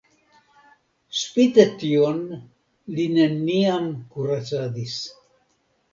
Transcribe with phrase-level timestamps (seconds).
[1.17, 2.17] Spite tion
[2.95, 5.01] li neniam kuracadis.